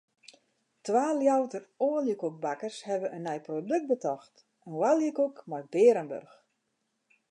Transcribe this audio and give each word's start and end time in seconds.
Twa 0.87 1.03
Ljouwerter 1.17 1.63
oaljekoekbakkers 1.87 2.79
hawwe 2.87 3.07
in 3.17 3.23
nij 3.27 3.39
produkt 3.47 3.87
betocht: 3.93 4.33
in 4.67 4.73
oaljekoek 4.81 5.35
mei 5.49 5.63
bearenburch. 5.73 6.35